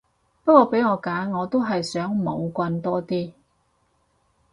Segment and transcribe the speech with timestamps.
[0.43, 3.31] 不過俾我揀我都係想冇棍多啲